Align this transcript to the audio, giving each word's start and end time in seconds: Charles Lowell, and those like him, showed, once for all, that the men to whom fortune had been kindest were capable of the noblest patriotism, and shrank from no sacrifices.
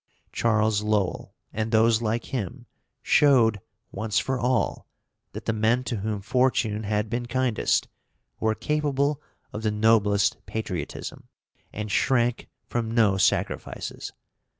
Charles 0.31 0.81
Lowell, 0.81 1.35
and 1.53 1.71
those 1.71 2.01
like 2.01 2.25
him, 2.33 2.65
showed, 3.03 3.61
once 3.91 4.17
for 4.17 4.39
all, 4.39 4.87
that 5.33 5.45
the 5.45 5.53
men 5.53 5.83
to 5.83 5.97
whom 5.97 6.21
fortune 6.21 6.81
had 6.85 7.07
been 7.07 7.27
kindest 7.27 7.87
were 8.39 8.55
capable 8.55 9.21
of 9.53 9.61
the 9.61 9.69
noblest 9.69 10.43
patriotism, 10.47 11.27
and 11.71 11.91
shrank 11.91 12.47
from 12.65 12.89
no 12.89 13.15
sacrifices. 13.17 14.11